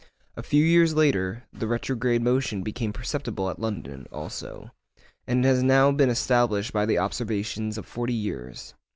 [0.35, 4.71] A few years later the retrograde motion became perceptible at London also,
[5.27, 8.73] and it has now been established by the observations of forty years.